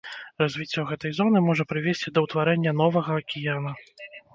Развіццё 0.43 0.85
гэтай 0.93 1.11
зоны 1.19 1.39
можа 1.49 1.67
прывесці 1.75 2.15
да 2.19 2.27
ўтварэння 2.27 2.77
новага 2.83 3.11
акіяна. 3.25 3.81